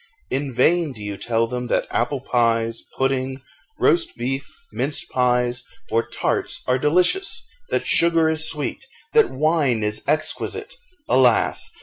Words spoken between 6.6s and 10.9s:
are delicious, that sugar is sweet, that wine is exquisite.